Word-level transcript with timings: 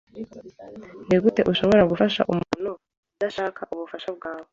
Nigute 1.07 1.41
ushobora 1.51 1.87
gufasha 1.91 2.21
umuntu 2.31 2.69
udashaka 3.15 3.61
ubufasha 3.73 4.09
bwawe? 4.17 4.47